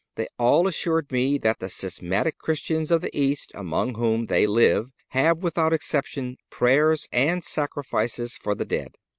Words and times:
They 0.15 0.27
all 0.39 0.67
assured 0.67 1.11
me 1.11 1.37
that 1.37 1.59
the 1.59 1.69
schismatic 1.69 2.39
Christians 2.39 2.89
of 2.89 3.01
the 3.01 3.15
East 3.15 3.51
among 3.53 3.93
whom 3.93 4.25
they 4.25 4.47
live 4.47 4.87
have, 5.09 5.43
without 5.43 5.73
exception, 5.73 6.37
prayers 6.49 7.07
and 7.11 7.43
sacrifices 7.43 8.35
for 8.35 8.55
the 8.55 8.65
dead. 8.65 8.97